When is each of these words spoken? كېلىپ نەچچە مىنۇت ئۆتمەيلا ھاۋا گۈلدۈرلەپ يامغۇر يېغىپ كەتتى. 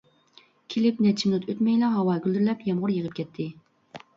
كېلىپ 0.73 1.03
نەچچە 1.07 1.29
مىنۇت 1.33 1.45
ئۆتمەيلا 1.53 1.91
ھاۋا 1.99 2.15
گۈلدۈرلەپ 2.25 2.67
يامغۇر 2.71 2.95
يېغىپ 2.97 3.17
كەتتى. 3.21 3.47